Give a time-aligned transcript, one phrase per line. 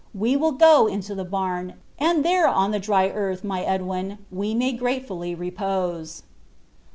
[0.15, 4.55] We will go into the barn, and there, on the dry earth, my Edwin, we
[4.55, 6.23] may gratefully repose."